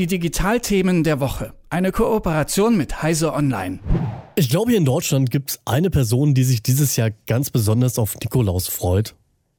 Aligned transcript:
Die 0.00 0.06
Digitalthemen 0.06 1.04
der 1.04 1.20
Woche. 1.20 1.52
Eine 1.68 1.92
Kooperation 1.92 2.74
mit 2.78 3.02
Heise 3.02 3.34
Online. 3.34 3.80
Ich 4.34 4.48
glaube, 4.48 4.70
hier 4.70 4.78
in 4.78 4.86
Deutschland 4.86 5.30
gibt 5.30 5.50
es 5.50 5.60
eine 5.66 5.90
Person, 5.90 6.32
die 6.32 6.44
sich 6.44 6.62
dieses 6.62 6.96
Jahr 6.96 7.10
ganz 7.26 7.50
besonders 7.50 7.98
auf 7.98 8.18
Nikolaus 8.18 8.66
freut. 8.66 9.14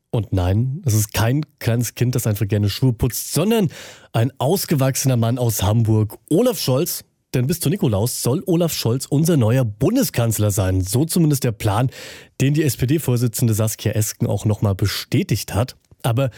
Und 0.09 0.33
nein, 0.33 0.81
es 0.83 0.95
ist 0.95 1.13
kein 1.13 1.45
kleines 1.59 1.93
Kind, 1.93 2.15
das 2.15 2.25
einfach 2.25 2.47
gerne 2.47 2.71
Schuhe 2.71 2.91
putzt, 2.91 3.33
sondern 3.33 3.69
ein 4.13 4.31
ausgewachsener 4.39 5.15
Mann 5.15 5.37
aus 5.37 5.61
Hamburg, 5.61 6.17
Olaf 6.31 6.59
Scholz. 6.59 7.03
Denn 7.35 7.45
bis 7.45 7.59
zu 7.59 7.69
Nikolaus 7.69 8.23
soll 8.23 8.41
Olaf 8.47 8.73
Scholz 8.73 9.05
unser 9.05 9.37
neuer 9.37 9.63
Bundeskanzler 9.63 10.49
sein. 10.49 10.81
So 10.81 11.05
zumindest 11.05 11.43
der 11.43 11.51
Plan, 11.51 11.91
den 12.41 12.55
die 12.55 12.63
SPD-Vorsitzende 12.63 13.53
Saskia 13.53 13.91
Esken 13.91 14.25
auch 14.25 14.45
nochmal 14.45 14.73
bestätigt 14.73 15.53
hat. 15.53 15.75
Aber 16.01 16.31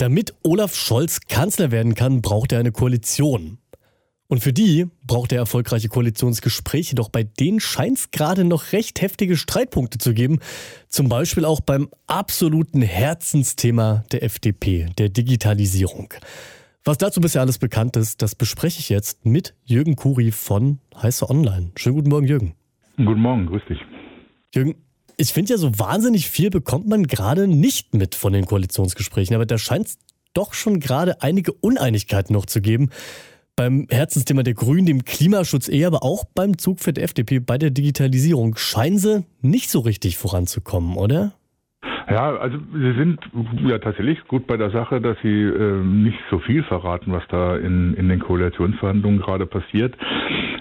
damit 0.00 0.34
Olaf 0.42 0.74
Scholz 0.74 1.20
Kanzler 1.28 1.70
werden 1.70 1.94
kann, 1.94 2.22
braucht 2.22 2.52
er 2.52 2.58
eine 2.58 2.72
Koalition. 2.72 3.58
Und 4.28 4.40
für 4.40 4.52
die 4.52 4.86
braucht 5.06 5.32
er 5.32 5.38
erfolgreiche 5.38 5.88
Koalitionsgespräche, 5.88 6.94
doch 6.94 7.08
bei 7.08 7.24
denen 7.24 7.60
scheint 7.60 7.98
es 7.98 8.10
gerade 8.10 8.44
noch 8.44 8.72
recht 8.72 9.02
heftige 9.02 9.36
Streitpunkte 9.36 9.98
zu 9.98 10.14
geben. 10.14 10.38
Zum 10.88 11.08
Beispiel 11.08 11.44
auch 11.44 11.60
beim 11.60 11.88
absoluten 12.06 12.80
Herzensthema 12.80 14.04
der 14.12 14.22
FDP, 14.22 14.86
der 14.96 15.08
Digitalisierung. 15.08 16.14
Was 16.84 16.96
dazu 16.96 17.20
bisher 17.20 17.42
alles 17.42 17.58
bekannt 17.58 17.96
ist, 17.96 18.22
das 18.22 18.34
bespreche 18.34 18.78
ich 18.78 18.88
jetzt 18.88 19.26
mit 19.26 19.54
Jürgen 19.64 19.96
Kuri 19.96 20.30
von 20.32 20.78
Heiße 21.02 21.28
Online. 21.28 21.72
Schönen 21.76 21.96
guten 21.96 22.08
Morgen, 22.08 22.26
Jürgen. 22.26 22.54
Guten 22.96 23.20
Morgen, 23.20 23.46
grüß 23.46 23.62
dich. 23.68 23.78
Jürgen, 24.54 24.76
ich 25.20 25.32
finde 25.32 25.52
ja, 25.52 25.58
so 25.58 25.78
wahnsinnig 25.78 26.28
viel 26.30 26.50
bekommt 26.50 26.88
man 26.88 27.04
gerade 27.04 27.46
nicht 27.46 27.94
mit 27.94 28.14
von 28.14 28.32
den 28.32 28.46
Koalitionsgesprächen, 28.46 29.36
aber 29.36 29.44
da 29.44 29.58
scheint 29.58 29.86
es 29.86 29.98
doch 30.32 30.54
schon 30.54 30.80
gerade 30.80 31.20
einige 31.22 31.52
Uneinigkeiten 31.52 32.32
noch 32.32 32.46
zu 32.46 32.60
geben 32.60 32.88
beim 33.54 33.86
Herzensthema 33.90 34.42
der 34.42 34.54
Grünen, 34.54 34.86
dem 34.86 35.04
Klimaschutz 35.04 35.68
eher, 35.68 35.88
aber 35.88 36.02
auch 36.02 36.24
beim 36.34 36.56
Zug 36.56 36.80
für 36.80 36.94
die 36.94 37.02
FDP 37.02 37.40
bei 37.40 37.58
der 37.58 37.70
Digitalisierung 37.70 38.56
scheinen 38.56 38.96
sie 38.96 39.26
nicht 39.42 39.70
so 39.70 39.80
richtig 39.80 40.16
voranzukommen, 40.16 40.96
oder? 40.96 41.34
Ja, 42.08 42.36
also 42.36 42.56
sie 42.72 42.94
sind 42.94 43.20
ja 43.68 43.78
tatsächlich 43.78 44.18
gut 44.26 44.46
bei 44.46 44.56
der 44.56 44.70
Sache, 44.70 45.00
dass 45.02 45.18
sie 45.22 45.42
äh, 45.42 45.84
nicht 45.84 46.18
so 46.30 46.38
viel 46.38 46.62
verraten, 46.64 47.12
was 47.12 47.22
da 47.28 47.56
in, 47.56 47.92
in 47.94 48.08
den 48.08 48.20
Koalitionsverhandlungen 48.20 49.20
gerade 49.20 49.46
passiert. 49.46 49.94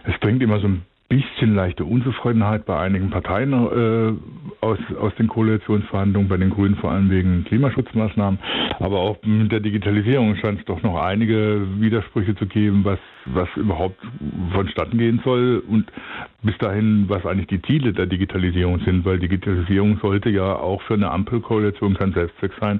Es 0.03 0.19
bringt 0.19 0.43
immer 0.43 0.59
so 0.59 0.67
ein 0.67 0.85
bisschen 1.09 1.55
leichte 1.55 1.85
Unzufriedenheit 1.85 2.65
bei 2.65 2.77
einigen 2.79 3.09
Parteien 3.09 3.51
äh, 3.51 4.63
aus, 4.63 4.77
aus 5.01 5.13
den 5.15 5.27
Koalitionsverhandlungen, 5.27 6.29
bei 6.29 6.37
den 6.37 6.51
Grünen 6.51 6.75
vor 6.75 6.91
allem 6.91 7.09
wegen 7.09 7.45
Klimaschutzmaßnahmen. 7.45 8.39
Aber 8.79 8.99
auch 8.99 9.17
mit 9.23 9.51
der 9.51 9.59
Digitalisierung 9.59 10.35
scheint 10.35 10.59
es 10.59 10.65
doch 10.65 10.83
noch 10.83 11.01
einige 11.01 11.65
Widersprüche 11.79 12.35
zu 12.35 12.45
geben, 12.45 12.85
was, 12.85 12.99
was 13.25 13.49
überhaupt 13.55 13.97
vonstatten 14.53 14.99
gehen 14.99 15.19
soll 15.23 15.63
und 15.67 15.91
bis 16.43 16.57
dahin, 16.59 17.05
was 17.09 17.25
eigentlich 17.25 17.47
die 17.47 17.61
Ziele 17.63 17.91
der 17.91 18.05
Digitalisierung 18.05 18.79
sind, 18.79 19.03
weil 19.03 19.19
Digitalisierung 19.19 19.97
sollte 20.01 20.29
ja 20.29 20.55
auch 20.55 20.81
für 20.83 20.93
eine 20.93 21.11
Ampelkoalition 21.11 21.95
kein 21.95 22.13
Selbstzweck 22.13 22.51
sein, 22.61 22.79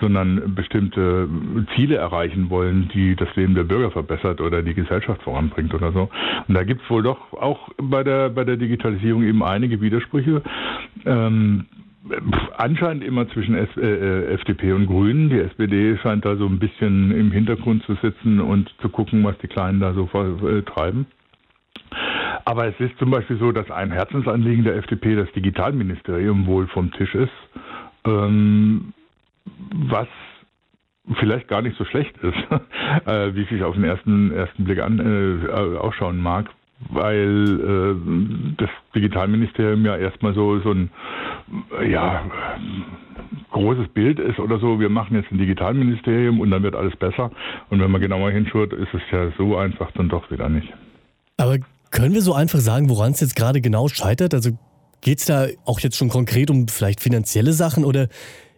sondern 0.00 0.54
bestimmte 0.54 1.28
Ziele 1.74 1.96
erreichen 1.96 2.50
wollen, 2.50 2.90
die 2.92 3.16
das 3.16 3.34
Leben 3.36 3.54
der 3.54 3.64
Bürger 3.64 3.90
verbessert 3.90 4.40
oder 4.40 4.62
die 4.62 4.74
Gesellschaft 4.74 5.22
voranbringt 5.22 5.72
oder 5.72 5.92
so. 5.92 6.10
Und 6.46 6.54
da 6.54 6.64
gibt 6.64 6.82
es 6.82 6.90
wohl 6.90 7.02
doch 7.02 7.32
auch 7.32 7.67
bei 7.76 8.02
der, 8.04 8.30
bei 8.30 8.44
der 8.44 8.56
Digitalisierung 8.56 9.22
eben 9.22 9.42
einige 9.42 9.80
Widersprüche. 9.80 10.42
Ähm, 11.04 11.66
anscheinend 12.56 13.04
immer 13.04 13.28
zwischen 13.30 13.54
S 13.54 13.68
äh, 13.76 14.32
FDP 14.34 14.72
und 14.72 14.86
Grünen. 14.86 15.28
Die 15.28 15.38
SPD 15.38 15.96
scheint 15.98 16.24
da 16.24 16.36
so 16.36 16.46
ein 16.46 16.58
bisschen 16.58 17.10
im 17.12 17.30
Hintergrund 17.30 17.82
zu 17.84 17.94
sitzen 17.96 18.40
und 18.40 18.72
zu 18.80 18.88
gucken, 18.88 19.24
was 19.24 19.36
die 19.38 19.48
Kleinen 19.48 19.80
da 19.80 19.92
so 19.94 20.08
äh, 20.14 20.62
treiben. 20.62 21.06
Aber 22.44 22.66
es 22.66 22.78
ist 22.80 22.96
zum 22.98 23.10
Beispiel 23.10 23.38
so, 23.38 23.52
dass 23.52 23.70
ein 23.70 23.90
Herzensanliegen 23.90 24.64
der 24.64 24.76
FDP 24.76 25.16
das 25.16 25.30
Digitalministerium 25.32 26.46
wohl 26.46 26.66
vom 26.68 26.90
Tisch 26.92 27.14
ist, 27.14 27.32
ähm, 28.06 28.92
was 29.72 30.08
vielleicht 31.18 31.48
gar 31.48 31.62
nicht 31.62 31.76
so 31.76 31.84
schlecht 31.84 32.16
ist, 32.18 32.36
äh, 33.06 33.34
wie 33.34 33.44
sich 33.44 33.62
auf 33.62 33.74
den 33.74 33.84
ersten, 33.84 34.32
ersten 34.32 34.64
Blick 34.64 34.80
an, 34.80 34.98
äh, 34.98 35.76
ausschauen 35.76 36.20
mag, 36.20 36.50
weil 36.90 37.60
äh, 37.60 38.54
das 38.56 38.70
Digitalministerium 38.94 39.84
ja 39.84 39.96
erstmal 39.96 40.34
so, 40.34 40.60
so 40.60 40.70
ein 40.70 40.90
ja, 41.88 42.22
großes 43.52 43.88
Bild 43.88 44.18
ist 44.18 44.38
oder 44.38 44.58
so, 44.58 44.78
wir 44.78 44.88
machen 44.88 45.16
jetzt 45.16 45.30
ein 45.32 45.38
Digitalministerium 45.38 46.40
und 46.40 46.50
dann 46.50 46.62
wird 46.62 46.76
alles 46.76 46.96
besser. 46.96 47.30
Und 47.70 47.80
wenn 47.80 47.90
man 47.90 48.00
genauer 48.00 48.30
hinschaut, 48.30 48.72
ist 48.72 48.92
es 48.92 49.02
ja 49.10 49.30
so 49.36 49.56
einfach 49.56 49.90
dann 49.92 50.08
doch 50.08 50.30
wieder 50.30 50.48
nicht. 50.48 50.72
Aber 51.36 51.58
können 51.90 52.14
wir 52.14 52.22
so 52.22 52.34
einfach 52.34 52.58
sagen, 52.58 52.88
woran 52.88 53.12
es 53.12 53.20
jetzt 53.20 53.36
gerade 53.36 53.60
genau 53.60 53.88
scheitert? 53.88 54.34
Also 54.34 54.50
geht 55.00 55.18
es 55.18 55.24
da 55.26 55.46
auch 55.64 55.80
jetzt 55.80 55.96
schon 55.96 56.08
konkret 56.08 56.50
um 56.50 56.68
vielleicht 56.68 57.00
finanzielle 57.00 57.52
Sachen 57.52 57.84
oder 57.84 58.08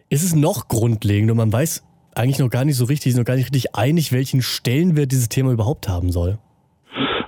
ist 0.09 0.23
es 0.23 0.35
noch 0.35 0.67
grundlegend 0.67 1.31
und 1.31 1.37
man 1.37 1.53
weiß 1.53 1.83
eigentlich 2.15 2.39
noch 2.39 2.49
gar 2.49 2.65
nicht 2.65 2.75
so 2.75 2.85
richtig, 2.85 3.11
ist 3.11 3.17
noch 3.17 3.25
gar 3.25 3.35
nicht 3.35 3.45
richtig 3.45 3.75
einig, 3.75 4.11
welchen 4.11 4.41
Stellenwert 4.41 5.11
dieses 5.11 5.29
Thema 5.29 5.51
überhaupt 5.51 5.87
haben 5.87 6.11
soll? 6.11 6.39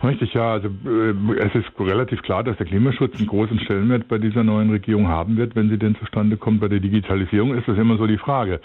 Richtig, 0.03 0.33
ja. 0.33 0.51
Also 0.51 0.67
äh, 0.67 1.13
es 1.39 1.55
ist 1.55 1.71
relativ 1.79 2.21
klar, 2.23 2.43
dass 2.43 2.57
der 2.57 2.65
Klimaschutz 2.65 3.15
einen 3.17 3.27
großen 3.27 3.57
Stellenwert 3.61 4.09
bei 4.09 4.17
dieser 4.17 4.43
neuen 4.43 4.69
Regierung 4.69 5.07
haben 5.07 5.37
wird, 5.37 5.55
wenn 5.55 5.69
sie 5.69 5.77
denn 5.77 5.95
zustande 5.95 6.35
kommt. 6.35 6.59
Bei 6.59 6.67
der 6.67 6.81
Digitalisierung 6.81 7.55
ist 7.55 7.67
das 7.69 7.77
immer 7.77 7.95
so 7.97 8.05
die 8.05 8.17
Frage. 8.17 8.59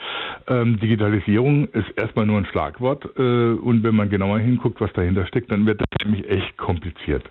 Ähm, 0.48 0.80
Digitalisierung 0.80 1.68
ist 1.68 1.90
erstmal 1.96 2.26
nur 2.26 2.38
ein 2.38 2.46
Schlagwort 2.46 3.04
äh, 3.16 3.52
und 3.52 3.84
wenn 3.84 3.94
man 3.94 4.10
genauer 4.10 4.40
hinguckt, 4.40 4.80
was 4.80 4.92
dahinter 4.94 5.26
steckt, 5.26 5.52
dann 5.52 5.64
wird 5.64 5.80
das 5.80 6.04
nämlich 6.04 6.28
echt 6.28 6.56
kompliziert. 6.56 7.22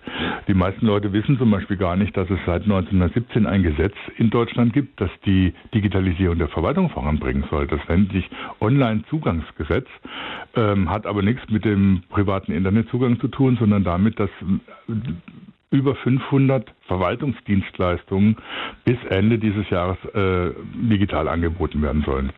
Die 0.48 0.54
meisten 0.54 0.86
Leute 0.86 1.12
wissen 1.12 1.38
zum 1.38 1.50
Beispiel 1.50 1.76
gar 1.76 1.96
nicht, 1.96 2.16
dass 2.16 2.30
es 2.30 2.38
seit 2.46 2.62
1917 2.62 3.46
ein 3.46 3.62
Gesetz 3.62 3.94
in 4.16 4.30
Deutschland 4.30 4.72
gibt, 4.72 4.98
das 5.02 5.10
die 5.26 5.52
Digitalisierung 5.74 6.38
der 6.38 6.48
Verwaltung 6.48 6.88
voranbringen 6.88 7.44
soll. 7.50 7.66
Das 7.66 7.80
nennt 7.88 8.12
sich 8.12 8.28
Online-Zugangsgesetz, 8.60 9.86
ähm, 10.56 10.88
hat 10.88 11.06
aber 11.06 11.22
nichts 11.22 11.42
mit 11.50 11.66
dem 11.66 12.02
privaten 12.08 12.52
Internetzugang 12.52 13.20
zu 13.20 13.28
tun, 13.28 13.58
sondern 13.60 13.84
damit 13.84 13.97
damit, 13.98 14.18
dass 14.18 14.30
über 15.70 15.94
500 15.96 16.72
Verwaltungsdienstleistungen 16.86 18.36
bis 18.84 18.96
Ende 19.10 19.38
dieses 19.38 19.68
Jahres 19.70 19.98
äh, 20.14 20.52
digital 20.74 21.28
angeboten 21.28 21.82
werden 21.82 22.02
sollen. 22.06 22.32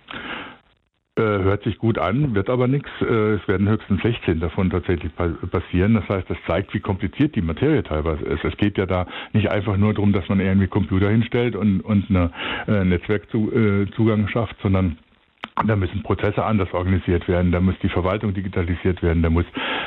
Äh, 1.16 1.22
hört 1.22 1.64
sich 1.64 1.78
gut 1.78 1.98
an, 1.98 2.34
wird 2.34 2.48
aber 2.48 2.66
nichts. 2.66 2.88
Äh, 3.00 3.34
es 3.34 3.46
werden 3.46 3.68
höchstens 3.68 4.02
16 4.02 4.40
davon 4.40 4.70
tatsächlich 4.70 5.12
passieren. 5.14 5.94
Das 5.94 6.08
heißt, 6.08 6.28
das 6.30 6.38
zeigt, 6.46 6.72
wie 6.72 6.80
kompliziert 6.80 7.36
die 7.36 7.42
Materie 7.42 7.82
teilweise 7.82 8.24
ist. 8.24 8.44
Es 8.44 8.56
geht 8.56 8.78
ja 8.78 8.86
da 8.86 9.06
nicht 9.32 9.50
einfach 9.50 9.76
nur 9.76 9.92
darum, 9.92 10.12
dass 10.12 10.28
man 10.28 10.40
irgendwie 10.40 10.66
Computer 10.66 11.10
hinstellt 11.10 11.56
und, 11.56 11.82
und 11.82 12.08
eine 12.10 12.30
äh, 12.66 12.84
Netzwerkzugang 12.84 14.28
schafft, 14.28 14.56
sondern 14.62 14.98
da 15.66 15.76
müssen 15.76 16.02
Prozesse 16.02 16.44
anders 16.44 16.72
organisiert 16.72 17.28
werden, 17.28 17.52
da 17.52 17.60
muss 17.60 17.74
die 17.82 17.88
Verwaltung 17.88 18.34
digitalisiert 18.34 19.02
werden, 19.02 19.22
da 19.22 19.30
muss 19.30 19.44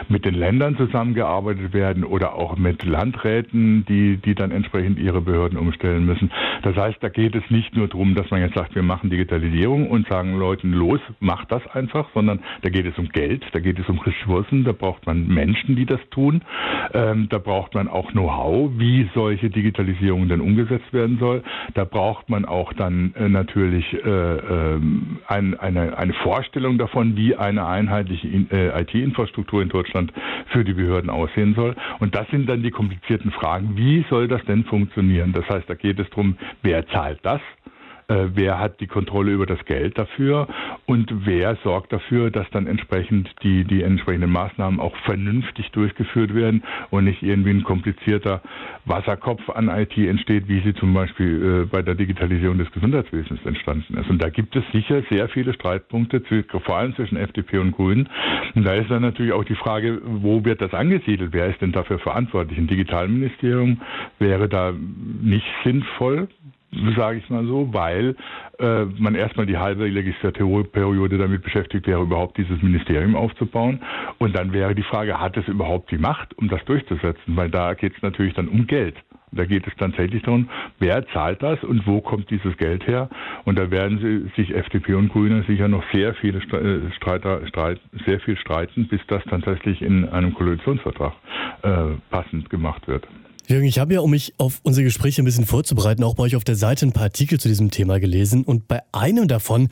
mit 0.10 0.26
den 0.26 0.36
Ländern 0.36 0.78
zusammengearbeitet 0.78 1.74
werden 1.74 2.04
oder 2.04 2.36
auch 2.36 2.58
mit 2.58 2.84
Landräten, 2.84 3.86
die, 3.86 4.18
die 4.18 4.36
dann 4.36 4.52
entsprechend 4.52 5.00
ihre 5.00 5.22
Behörden 5.22 5.58
umstellen 5.58 6.06
müssen. 6.06 6.32
Das 6.64 6.76
heißt, 6.76 6.98
da 7.02 7.10
geht 7.10 7.36
es 7.36 7.44
nicht 7.50 7.76
nur 7.76 7.88
darum, 7.88 8.16
dass 8.16 8.30
man 8.32 8.42
jetzt 8.42 8.56
sagt, 8.56 8.76
wir 8.76 8.84
machen 8.84 9.10
Digitalisierung 9.10 9.90
und 9.90 10.08
sagen 10.08 10.38
Leuten, 10.38 10.72
los, 10.74 11.00
macht 11.20 11.52
das 11.52 11.66
einfach, 11.68 12.08
sondern 12.14 12.40
da 12.62 12.70
geht 12.70 12.86
es 12.86 12.98
um 12.98 13.10
Geld, 13.10 13.44
da 13.52 13.60
geht 13.60 13.80
es 13.80 13.88
um 13.90 14.00
Ressourcen, 14.00 14.64
da 14.64 14.72
braucht 14.72 15.06
man 15.06 15.28
Menschen, 15.28 15.76
die 15.76 15.86
das 15.86 16.00
tun, 16.12 16.42
ähm, 16.94 17.28
da 17.30 17.38
braucht 17.38 17.74
man 17.74 17.88
auch 17.88 18.12
Know-how, 18.12 18.72
wie 18.78 19.10
solche 19.14 19.50
Digitalisierung 19.50 20.28
denn 20.30 20.42
umgesetzt 20.42 20.94
werden 20.94 21.18
soll. 21.20 21.44
Da 21.74 21.86
braucht 21.86 22.30
man 22.30 22.46
auch 22.46 22.74
dann 22.74 23.14
äh, 23.16 23.30
natürlich 23.30 23.94
äh, 23.94 24.10
äh, 24.10 24.80
ein 25.28 25.58
eine, 25.64 25.98
eine 25.98 26.14
Vorstellung 26.14 26.78
davon, 26.78 27.16
wie 27.16 27.36
eine 27.36 27.66
einheitliche 27.66 28.28
äh, 28.28 28.82
IT-Infrastruktur 28.82 29.62
in 29.62 29.70
Deutschland 29.70 30.14
für 30.48 30.64
die 30.64 30.74
Behörden 30.74 31.10
aussehen 31.10 31.56
soll. 31.56 31.76
Und 32.00 32.14
das 32.16 32.28
sind 32.30 32.48
dann 32.48 32.62
die 32.62 32.72
komplizierten 32.72 33.32
Fragen. 33.32 33.76
Wie 33.76 34.06
soll 34.10 34.28
das 34.28 34.44
denn 34.46 34.66
funktionieren? 34.66 35.34
Das 35.34 35.48
heißt, 35.50 35.70
da 35.70 35.76
geht 35.76 36.00
es 36.00 36.10
darum, 36.10 36.38
wer 36.62 36.86
zahlt 36.88 37.20
das? 37.24 37.42
Äh, 38.08 38.28
wer 38.34 38.60
hat 38.60 38.80
die 38.80 38.88
Kontrolle 38.88 39.32
über 39.32 39.46
das 39.46 39.64
Geld 39.66 39.98
dafür 39.98 40.48
und 40.86 41.26
wer 41.26 41.56
sorgt 41.64 41.94
dafür, 41.94 42.32
dass 42.32 42.50
dann 42.52 42.68
entsprechend 42.68 43.30
die, 43.44 43.64
die 43.64 43.82
entsprechenden 43.84 44.32
Maßnahmen 44.32 44.80
auch 44.80 44.96
vernünftig 45.06 45.72
durchgeführt 45.72 46.34
werden 46.36 46.64
und 46.90 47.06
nicht 47.06 47.24
irgendwie 47.24 47.52
ein 47.52 47.64
komplizierter 47.64 48.42
Wasserkopf 48.86 49.50
an 49.50 49.70
IT 49.70 49.98
entsteht, 49.98 50.48
wie 50.48 50.62
sie 50.62 50.74
zum 50.74 50.94
Beispiel 50.94 51.64
äh, 51.64 51.66
bei 51.66 51.82
der 51.82 51.96
Digitalisierung 51.96 52.58
des 52.58 52.72
Gesundheitswesens 52.72 53.40
entstanden 53.46 53.98
ist. 53.98 54.10
Und 54.10 54.22
da 54.22 54.30
gibt 54.30 54.56
es 54.56 54.64
sicher 54.72 55.02
sehr 55.10 55.30
viele 55.30 55.54
Streitpunkte, 55.54 56.22
vor 56.66 56.78
allem 56.78 56.96
zwischen 56.96 57.18
FDP 57.18 57.60
und 57.60 57.72
Grünen. 57.72 58.10
Und 58.56 58.64
da 58.66 58.74
ist 58.74 58.90
dann 58.92 59.02
natürlich 59.02 59.32
auch 59.34 59.46
die 59.46 59.56
Frage, 59.56 60.02
wo 60.04 60.44
wird 60.44 60.62
das 60.62 60.74
angesiedelt? 60.74 61.32
Wer 61.34 61.48
ist 61.48 61.62
denn 61.62 61.72
dafür 61.72 62.00
verantwortlich? 62.00 62.58
Ein 62.58 62.68
Digitalministerium 62.68 63.82
wäre 64.20 64.50
da 64.50 64.74
nicht 65.22 65.48
sinnvoll 65.64 66.28
sage 66.96 67.20
ich 67.20 67.30
mal 67.30 67.46
so, 67.46 67.74
weil 67.74 68.16
äh, 68.60 68.86
man 68.98 69.16
erstmal 69.16 69.46
die 69.46 69.58
halbe 69.58 69.88
Legislaturperiode 69.88 71.18
damit 71.18 71.44
beschäftigt 71.44 71.88
wäre, 71.88 72.02
überhaupt 72.02 72.38
dieses 72.38 72.62
Ministerium 72.62 73.16
aufzubauen. 73.16 73.82
Und 74.20 74.36
dann 74.36 74.54
wäre 74.54 74.76
die 74.76 74.84
Frage, 74.84 75.20
hat 75.20 75.38
es 75.38 75.48
überhaupt 75.48 75.92
die 75.92 75.98
Macht, 75.98 76.38
um 76.38 76.50
das 76.50 76.64
durchzusetzen? 76.66 77.36
Weil 77.36 77.50
da 77.50 77.74
geht 77.74 77.96
es 77.96 78.02
natürlich 78.02 78.34
dann 78.34 78.48
um 78.48 78.68
Geld. 78.68 78.96
Da 79.36 79.46
geht 79.46 79.66
es 79.66 79.74
tatsächlich 79.78 80.22
darum, 80.24 80.48
wer 80.80 81.08
zahlt 81.08 81.42
das 81.42 81.64
und 81.64 81.88
wo 81.88 82.02
kommt 82.02 82.30
dieses 82.30 82.56
Geld 82.58 82.86
her? 82.86 83.10
Und 83.46 83.58
da 83.58 83.72
werden 83.72 84.32
sich 84.36 84.54
FDP 84.54 84.94
und 84.94 85.10
Grüne 85.10 85.44
sicher 85.48 85.68
noch 85.68 85.84
sehr 85.92 86.14
viele 86.16 86.40
äh, 86.40 86.92
Streiter, 86.94 87.46
Streit, 87.48 87.80
sehr 88.06 88.20
viel 88.20 88.38
streiten, 88.38 88.88
bis 88.88 89.02
das 89.08 89.24
tatsächlich 89.26 89.82
in 89.82 90.08
einem 90.10 90.34
Koalitionsvertrag 90.34 91.14
äh, 91.64 91.86
passend 92.12 92.50
gemacht 92.50 92.88
wird. 92.88 93.08
Jürgen, 93.48 93.66
ich 93.66 93.80
habe 93.80 93.94
ja, 93.94 94.00
um 94.00 94.12
mich 94.12 94.34
auf 94.38 94.60
unsere 94.64 94.86
Gespräche 94.86 95.22
ein 95.22 95.26
bisschen 95.26 95.46
vorzubereiten, 95.46 96.04
auch 96.04 96.16
bei 96.16 96.24
euch 96.24 96.36
auf 96.36 96.46
der 96.46 96.56
Seite 96.56 96.86
ein 96.86 96.94
paar 96.94 97.04
Artikel 97.04 97.40
zu 97.40 97.50
diesem 97.50 97.72
Thema 97.72 98.00
gelesen. 98.00 98.44
Und 98.44 98.68
bei 98.68 98.82
einem 98.94 99.28
davon 99.28 99.68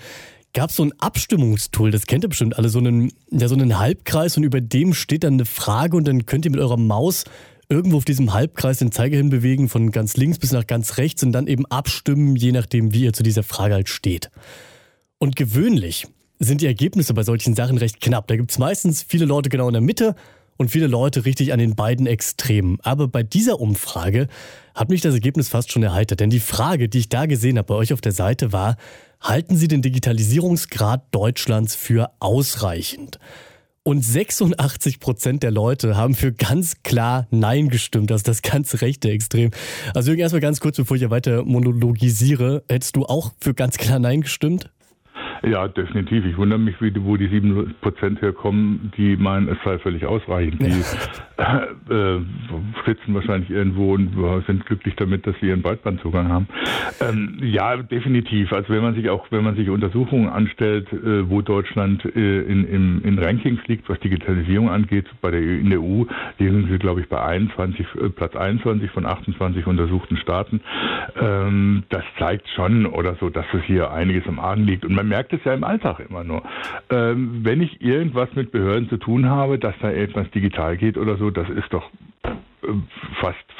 gab 0.54 0.72
es 0.72 0.76
so 0.76 0.84
ein 0.84 0.92
Abstimmungstool, 1.00 1.92
das 1.92 2.06
kennt 2.06 2.26
ihr 2.26 2.30
bestimmt 2.30 2.58
alle, 2.58 2.68
so 2.68 2.80
einen, 2.80 3.14
ja, 3.32 3.48
so 3.48 3.56
einen 3.56 3.80
Halbkreis 3.80 4.36
und 4.36 4.44
über 4.44 4.60
dem 4.60 4.94
steht 4.94 5.24
dann 5.24 5.36
eine 5.36 5.46
Frage 5.46 5.96
und 5.96 6.06
dann 6.08 6.26
könnt 6.26 6.44
ihr 6.44 6.52
mit 6.52 6.60
eurer 6.60 6.78
Maus 6.78 7.24
irgendwo 7.70 7.98
auf 7.98 8.06
diesem 8.06 8.34
Halbkreis 8.34 8.80
den 8.80 8.92
Zeiger 8.92 9.16
hinbewegen, 9.16 9.70
von 9.70 9.92
ganz 9.92 10.18
links 10.18 10.38
bis 10.38 10.52
nach 10.52 10.68
ganz 10.68 10.98
rechts 10.98 11.24
und 11.24 11.32
dann 11.32 11.48
eben 11.48 11.66
abstimmen, 11.68 12.36
je 12.36 12.52
nachdem, 12.52 12.94
wie 12.94 13.04
ihr 13.04 13.14
zu 13.14 13.24
dieser 13.24 13.44
Frage 13.44 13.76
halt 13.76 13.88
steht. 13.88 14.30
Und 15.18 15.38
gewöhnlich 15.38 16.08
sind 16.40 16.60
die 16.60 16.66
Ergebnisse 16.66 17.14
bei 17.14 17.24
solchen 17.24 17.56
Sachen 17.56 17.78
recht 17.78 18.02
knapp. 18.02 18.28
Da 18.28 18.36
gibt 18.36 18.52
es 18.52 18.58
meistens 18.58 19.04
viele 19.04 19.26
Leute 19.26 19.50
genau 19.50 19.68
in 19.68 19.74
der 19.74 19.82
Mitte 19.82 20.16
und 20.62 20.70
viele 20.70 20.88
Leute 20.88 21.26
richtig 21.26 21.52
an 21.52 21.60
den 21.60 21.76
beiden 21.76 22.06
Extremen. 22.06 22.78
Aber 22.84 23.08
bei 23.08 23.24
dieser 23.24 23.60
Umfrage 23.60 24.28
hat 24.76 24.90
mich 24.90 25.02
das 25.02 25.14
Ergebnis 25.14 25.50
fast 25.50 25.72
schon 25.72 25.84
erheitert. 25.84 26.20
Denn 26.20 26.30
die 26.30 26.40
Frage, 26.40 26.88
die 26.88 27.00
ich 27.00 27.10
da 27.10 27.26
gesehen 27.26 27.58
habe 27.58 27.68
bei 27.68 27.76
euch 27.76 27.92
auf 27.92 28.00
der 28.00 28.12
Seite 28.12 28.54
war, 28.54 28.78
halten 29.20 29.58
Sie 29.58 29.68
den 29.68 29.82
Digitalisierungsgrad 29.82 31.04
Deutschlands 31.12 31.76
für 31.76 32.12
ausreichend? 32.20 33.20
Und 33.84 34.06
86 34.06 35.00
Prozent 35.00 35.42
der 35.42 35.50
Leute 35.50 35.98
haben 35.98 36.14
für 36.14 36.32
ganz 36.32 36.84
klar 36.84 37.26
Nein 37.32 37.70
gestimmt. 37.70 38.12
Das 38.12 38.18
ist 38.18 38.28
das 38.28 38.44
ganz 38.44 38.82
rechte 38.82 39.10
Extrem. 39.10 39.50
Also 39.96 40.12
Jürgen, 40.12 40.22
erstmal 40.22 40.42
ganz 40.42 40.60
kurz, 40.60 40.78
bevor 40.78 40.96
ich 40.96 41.02
ja 41.02 41.10
weiter 41.10 41.44
monologisiere. 41.44 42.64
Hättest 42.70 42.96
du 42.96 43.06
auch 43.06 43.32
für 43.42 43.56
ganz 43.56 43.78
klar 43.78 43.98
Nein 43.98 44.22
gestimmt? 44.22 44.70
Ja, 45.44 45.68
definitiv. 45.68 46.26
Ich 46.26 46.38
wundere 46.38 46.60
mich, 46.60 46.80
wie, 46.82 46.94
wo 47.04 47.18
die 47.18 47.28
sieben 47.28 47.74
Prozent 47.82 48.22
herkommen, 48.22 48.92
die 48.96 49.18
meinen, 49.18 49.50
es 49.50 49.58
sei 49.64 49.80
völlig 49.80 50.06
ausreichend. 50.06 50.62
Die 50.62 50.84
äh, 51.38 51.90
äh, 52.18 52.22
sitzen 52.86 53.14
wahrscheinlich 53.16 53.50
irgendwo 53.50 53.94
und 53.94 54.12
sind 54.46 54.66
glücklich 54.68 54.96
damit, 54.98 55.26
dass 55.26 55.36
sie 55.42 55.48
ihren 55.48 55.64
Breitbandzugang 55.64 56.30
haben. 56.30 56.48
Ähm, 57.00 57.40
ja, 57.42 57.78
definitiv. 57.78 58.54
Also 58.54 58.70
wenn 58.70 58.84
man 58.84 58.94
sich 58.94 59.10
auch, 59.10 59.26
wenn 59.32 59.44
man 59.44 59.56
sich 59.56 59.70
Untersuchungen 59.70 60.30
anstellt, 60.30 60.92
äh, 60.94 61.28
wo 61.28 61.42
Deutschland 61.42 62.06
äh, 62.06 62.42
in, 62.42 62.66
in, 62.66 63.02
in 63.02 63.18
Rankings 63.18 63.62
liegt, 63.68 63.90
was 63.90 64.00
Digitalisierung 64.00 64.70
angeht, 64.70 65.08
bei 65.22 65.32
der 65.32 65.42
in 65.42 65.72
der 65.72 65.82
EU 65.82 66.04
liegen 66.38 66.68
sie, 66.70 66.78
glaube 66.78 67.02
ich, 67.02 67.10
bei 67.10 67.22
21, 67.22 67.86
äh, 67.96 68.10
Platz 68.10 68.36
21 68.36 68.92
von 68.92 69.08
28 69.08 69.66
untersuchten 69.66 70.18
Staaten. 70.18 70.62
Ähm, 71.20 71.84
das 71.90 72.04
zeigt 72.20 72.48
schon 72.50 72.86
oder 72.86 73.16
so, 73.16 73.30
dass 73.30 73.46
es 73.54 73.64
hier 73.64 73.92
einiges 73.92 74.28
am 74.28 74.40
Argen 74.40 74.66
liegt. 74.66 74.86
Und 74.86 74.94
man 74.94 75.08
merkt 75.08 75.31
merkt 75.32 75.34
es 75.34 75.44
ja 75.46 75.54
im 75.54 75.64
Alltag 75.64 76.00
immer 76.08 76.24
nur. 76.24 76.44
Ähm, 76.90 77.42
wenn 77.44 77.62
ich 77.62 77.82
irgendwas 77.82 78.30
mit 78.36 78.52
Behörden 78.52 78.90
zu 78.90 78.98
tun 78.98 79.30
habe, 79.30 79.58
dass 79.58 79.76
da 79.82 79.92
etwas 79.92 80.30
digital 80.32 80.78
geht 80.78 80.98
oder 80.98 81.18
so, 81.18 81.30
das 81.32 81.50
ist 81.50 81.72
doch 81.72 81.90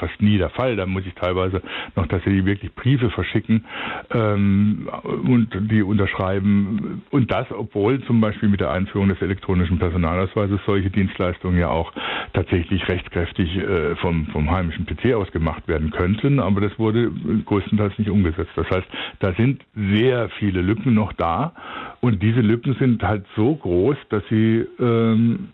fast, 0.02 0.20
nie 0.22 0.38
der 0.38 0.50
Fall. 0.50 0.76
Da 0.76 0.86
muss 0.86 1.04
ich 1.06 1.14
teilweise 1.14 1.62
noch 1.96 2.06
tatsächlich 2.06 2.44
wirklich 2.44 2.74
Briefe 2.74 3.10
verschicken 3.10 3.64
ähm, 4.12 4.88
und 5.04 5.48
die 5.70 5.82
unterschreiben. 5.82 7.02
Und 7.10 7.30
das, 7.30 7.46
obwohl 7.50 8.02
zum 8.04 8.20
Beispiel 8.20 8.48
mit 8.48 8.60
der 8.60 8.70
Einführung 8.70 9.08
des 9.08 9.20
elektronischen 9.22 9.78
Personalausweises 9.78 10.60
solche 10.66 10.90
Dienstleistungen 10.90 11.58
ja 11.58 11.68
auch 11.68 11.92
tatsächlich 12.32 12.86
rechtskräftig 12.88 13.56
äh, 13.56 13.96
vom, 13.96 14.26
vom 14.26 14.50
heimischen 14.50 14.86
PC 14.86 15.14
aus 15.14 15.30
gemacht 15.32 15.66
werden 15.68 15.90
könnten. 15.90 16.40
Aber 16.40 16.60
das 16.60 16.78
wurde 16.78 17.10
größtenteils 17.44 17.98
nicht 17.98 18.10
umgesetzt. 18.10 18.52
Das 18.56 18.68
heißt, 18.70 18.86
da 19.20 19.32
sind 19.34 19.62
sehr 19.74 20.28
viele 20.38 20.62
Lücken 20.62 20.94
noch 20.94 21.12
da. 21.12 21.52
Und 22.00 22.22
diese 22.22 22.40
Lücken 22.40 22.74
sind 22.74 23.02
halt 23.02 23.24
so 23.36 23.54
groß, 23.54 23.96
dass 24.08 24.22
sie 24.28 24.66
ähm, 24.80 25.50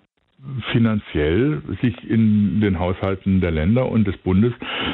finanziell 0.72 1.62
sich 1.82 1.94
in 2.08 2.60
den 2.60 2.78
Haushalten 2.78 3.40
der 3.40 3.50
Länder 3.50 3.90
und 3.90 4.06
des 4.06 4.16
Bundes 4.18 4.52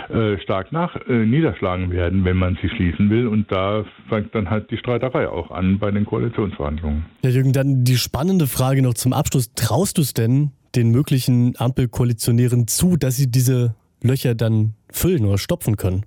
äh, 0.08 0.38
stark 0.38 0.72
nach 0.72 0.96
äh, 1.06 1.26
niederschlagen 1.26 1.90
werden, 1.90 2.24
wenn 2.24 2.36
man 2.36 2.56
sie 2.62 2.68
schließen 2.68 3.10
will. 3.10 3.26
Und 3.26 3.52
da 3.52 3.84
fängt 4.08 4.34
dann 4.34 4.48
halt 4.48 4.70
die 4.70 4.78
Streiterei 4.78 5.28
auch 5.28 5.50
an 5.50 5.78
bei 5.78 5.90
den 5.90 6.06
Koalitionsverhandlungen. 6.06 7.04
Ja, 7.22 7.30
Jürgen, 7.30 7.52
dann 7.52 7.84
die 7.84 7.96
spannende 7.96 8.46
Frage 8.46 8.82
noch 8.82 8.94
zum 8.94 9.12
Abschluss. 9.12 9.52
Traust 9.54 9.98
du 9.98 10.02
es 10.02 10.14
denn 10.14 10.52
den 10.74 10.90
möglichen 10.90 11.54
Ampelkoalitionären 11.58 12.66
zu, 12.66 12.96
dass 12.96 13.16
sie 13.16 13.30
diese 13.30 13.74
Löcher 14.02 14.34
dann 14.34 14.74
füllen 14.90 15.24
oder 15.24 15.38
stopfen 15.38 15.76
können? 15.76 16.04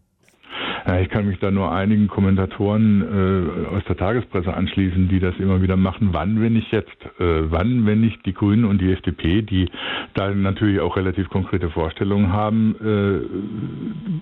Ich 1.02 1.10
kann 1.10 1.28
mich 1.28 1.38
da 1.40 1.52
nur 1.52 1.70
einigen 1.74 2.08
Kommentatoren 2.08 3.02
äh, 3.02 3.76
aus 3.76 3.84
der 3.90 3.98
Tagespresse 3.98 4.54
anschließen, 4.54 5.10
die 5.10 5.20
das 5.20 5.36
immer 5.38 5.62
wieder 5.62 5.76
machen. 5.76 6.10
Wann, 6.14 6.40
wenn 6.42 6.54
nicht 6.54 6.72
jetzt? 6.72 6.96
Äh, 7.20 7.52
wann, 7.52 7.86
wenn 7.86 8.00
nicht 8.00 8.26
die 8.26 8.34
Grünen 8.34 8.64
und 8.64 8.80
die 8.80 8.94
FDP, 8.94 9.42
die 9.42 9.70
da 10.14 10.34
natürlich 10.34 10.80
auch 10.80 10.96
relativ 10.96 11.28
konkrete 11.30 11.70
Vorstellungen 11.72 12.32
haben, 12.32 12.76
äh, 12.80 13.20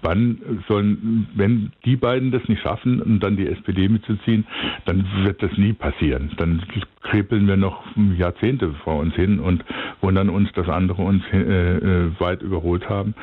wann 0.02 0.40
sollen, 0.68 1.28
wenn 1.36 1.72
die 1.86 1.98
beiden 1.98 2.32
das 2.32 2.42
nicht 2.48 2.64
schaffen 2.64 3.00
und 3.00 3.20
dann 3.20 3.38
die 3.38 3.48
SPD 3.48 3.88
mitzuziehen, 3.88 4.46
dann 4.86 5.06
wird 5.24 5.44
das 5.44 5.56
nie 5.58 5.74
passieren. 5.74 6.32
Dann 6.38 6.64
krepeln 7.04 7.48
wir 7.48 7.58
noch 7.58 7.84
Jahrzehnte 8.18 8.74
vor 8.84 9.00
uns 9.00 9.14
hin 9.14 9.40
und 9.40 9.64
wundern 10.06 10.30
uns, 10.30 10.52
dass 10.54 10.70
andere 10.70 11.02
uns 11.02 11.24
äh, 11.34 11.38
äh 11.38 12.12
weit 12.20 12.42
überholt 12.42 12.88
haben. 12.88 13.16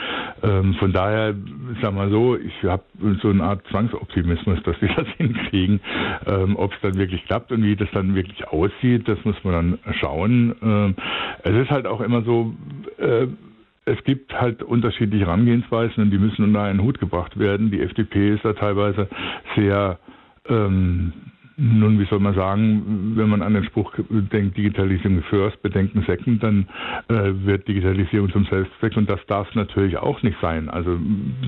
Ähm, 0.42 0.74
von 0.74 0.92
daher, 0.92 1.34
sag 1.80 1.94
mal 1.94 2.10
so, 2.10 2.36
ich 2.36 2.64
habe 2.64 2.82
so 3.22 3.30
eine 3.30 3.44
Art 3.44 3.64
Zwangsoptimismus, 3.68 4.62
dass 4.64 4.80
wir 4.82 4.88
das 4.96 5.06
hinkriegen. 5.16 5.80
Ähm, 6.26 6.56
Ob 6.56 6.72
es 6.72 6.80
dann 6.82 6.96
wirklich 6.96 7.24
klappt 7.26 7.52
und 7.52 7.62
wie 7.62 7.76
das 7.76 7.88
dann 7.92 8.14
wirklich 8.14 8.46
aussieht, 8.48 9.06
das 9.08 9.24
muss 9.24 9.36
man 9.44 9.78
dann 9.82 9.94
schauen. 10.00 10.54
Ähm, 10.62 10.96
es 11.44 11.54
ist 11.54 11.70
halt 11.70 11.86
auch 11.86 12.00
immer 12.00 12.22
so, 12.22 12.54
äh, 12.98 13.28
es 13.84 14.02
gibt 14.04 14.32
halt 14.32 14.62
unterschiedliche 14.62 15.26
Herangehensweisen 15.26 16.04
und 16.04 16.10
die 16.10 16.18
müssen 16.18 16.44
unter 16.44 16.62
einen 16.62 16.82
Hut 16.82 17.00
gebracht 17.00 17.38
werden. 17.38 17.70
Die 17.70 17.80
FDP 17.80 18.34
ist 18.34 18.44
da 18.44 18.52
teilweise 18.52 19.08
sehr 19.56 19.98
ähm, 20.48 21.12
nun, 21.62 22.00
wie 22.00 22.06
soll 22.06 22.18
man 22.18 22.34
sagen, 22.34 23.12
wenn 23.14 23.28
man 23.28 23.40
an 23.40 23.54
den 23.54 23.62
Spruch 23.64 23.92
denkt, 24.08 24.56
Digitalisierung 24.56 25.22
first, 25.30 25.62
Bedenken 25.62 26.02
second, 26.08 26.42
dann 26.42 26.66
äh, 27.08 27.32
wird 27.44 27.68
Digitalisierung 27.68 28.32
zum 28.32 28.44
Selbstzweck 28.46 28.96
und 28.96 29.08
das 29.08 29.20
darf 29.28 29.54
natürlich 29.54 29.96
auch 29.96 30.20
nicht 30.24 30.36
sein. 30.42 30.68
Also 30.68 30.98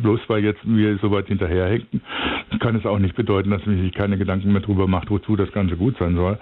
bloß 0.02 0.20
weil 0.28 0.44
jetzt 0.44 0.60
wir 0.64 0.98
so 0.98 1.10
weit 1.10 1.26
hinterherhinken, 1.26 2.00
kann 2.60 2.76
es 2.76 2.86
auch 2.86 3.00
nicht 3.00 3.16
bedeuten, 3.16 3.50
dass 3.50 3.66
man 3.66 3.80
sich 3.80 3.92
keine 3.92 4.16
Gedanken 4.16 4.52
mehr 4.52 4.60
darüber 4.60 4.86
macht, 4.86 5.10
wozu 5.10 5.34
das 5.34 5.50
Ganze 5.50 5.76
gut 5.76 5.96
sein 5.98 6.14
soll. 6.14 6.38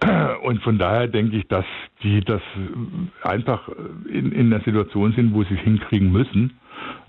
Und 0.42 0.62
von 0.62 0.76
daher 0.78 1.08
denke 1.08 1.36
ich, 1.38 1.48
dass 1.48 1.64
die 2.02 2.20
das 2.20 2.42
einfach 3.22 3.70
in, 4.06 4.32
in 4.32 4.50
der 4.50 4.60
Situation 4.60 5.12
sind, 5.12 5.32
wo 5.32 5.44
sie 5.44 5.54
es 5.54 5.60
hinkriegen 5.60 6.12
müssen 6.12 6.52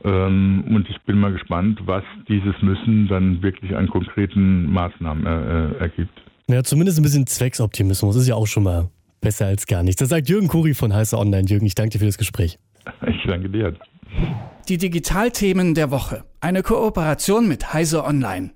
und 0.10 0.86
ich 0.90 1.02
bin 1.04 1.20
mal 1.20 1.34
gespannt, 1.34 1.80
was 1.86 2.04
dieses 2.28 2.54
Müssen 2.62 3.08
dann 3.08 3.42
wirklich 3.42 3.76
an 3.76 3.88
konkreten 3.88 4.72
Maßnahmen 4.72 5.26
äh, 5.26 5.30
äh, 5.30 5.78
ergibt. 5.80 6.22
Ja, 6.48 6.64
zumindest 6.64 7.00
ein 7.00 7.04
bisschen 7.04 7.26
Zwecksoptimismus 7.26 8.16
ist 8.16 8.28
ja 8.28 8.36
auch 8.36 8.46
schon 8.46 8.64
mal 8.64 8.90
besser 9.22 9.48
als 9.48 9.66
gar 9.66 9.82
nichts. 9.82 10.00
Das 10.00 10.10
sagt 10.10 10.30
Jürgen 10.30 10.48
Kuri 10.48 10.76
von 10.76 10.94
Heißer 10.94 11.18
Online. 11.18 11.48
Jürgen, 11.48 11.66
ich 11.66 11.74
danke 11.74 11.94
dir 11.94 12.00
für 12.00 12.06
das 12.06 12.18
Gespräch. 12.18 12.60
Ich 13.08 13.28
danke 13.28 13.50
dir. 13.50 13.74
Die 14.70 14.78
Digitalthemen 14.78 15.74
der 15.74 15.90
Woche. 15.90 16.24
Eine 16.42 16.62
Kooperation 16.62 17.48
mit 17.48 17.74
Heise 17.74 18.04
Online. 18.04 18.52